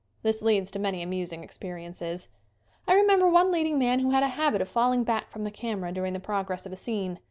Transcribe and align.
This 0.23 0.41
leads 0.41 0.71
to 0.71 0.79
many 0.79 1.03
amusing 1.03 1.43
experiences. 1.43 2.27
I 2.87 2.95
remember 2.95 3.29
one 3.29 3.51
leading 3.51 3.77
man 3.77 3.99
who 3.99 4.09
had 4.09 4.23
a 4.23 4.29
habit 4.29 4.59
of 4.59 4.67
falling 4.67 5.03
back 5.03 5.29
from 5.29 5.43
the 5.43 5.51
camera 5.51 5.91
during 5.91 6.13
the 6.13 6.19
progress 6.19 6.65
of 6.65 6.73
a 6.73 6.75
scene. 6.75 7.19